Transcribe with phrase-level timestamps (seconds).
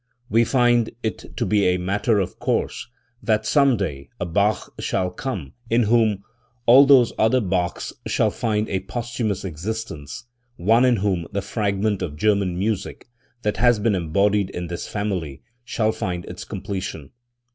[0.31, 2.87] We feel it to be a matter of course
[3.21, 6.23] that some day a Bach shall come in whom
[6.65, 10.23] all those, other Baohs shall find a posthumous existence,
[10.55, 13.09] one in whom the fragment of German music
[13.43, 17.11] that has been embodied in this family shall find its completion.